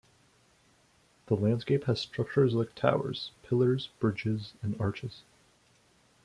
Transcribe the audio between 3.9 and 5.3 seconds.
bridges and arches.